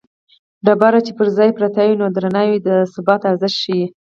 [0.65, 3.85] ډبره چې پر ځای پرته وي درنه وي د ثبات ارزښت ښيي